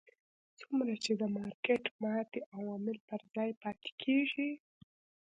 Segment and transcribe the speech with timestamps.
[0.59, 4.49] څومره چې د مارکېټ ماتې عوامل پر ځای پاتې کېږي.